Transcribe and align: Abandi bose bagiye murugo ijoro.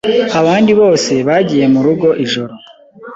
Abandi 0.39 0.71
bose 0.81 1.13
bagiye 1.27 1.65
murugo 1.73 2.07
ijoro. 2.25 2.53